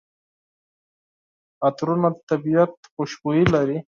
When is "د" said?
2.15-2.17